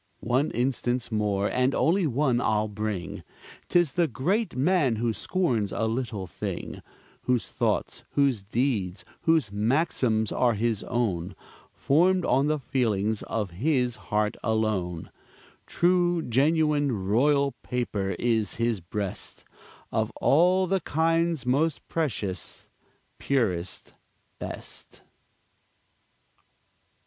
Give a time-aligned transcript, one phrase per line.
[0.25, 3.21] One instance more, and only one, I'll bring;
[3.69, 6.81] 'Tis the great man who scorns a little thing,
[7.25, 11.35] Whose thoughts, whose deeds, whose maxims, are his own,
[11.71, 15.11] Formed on the feelings of his heart alone;
[15.67, 19.45] True genuine royal paper is his breast,
[19.91, 22.65] Of all the kinds most precious,
[23.19, 23.93] purest,
[24.39, 25.03] best.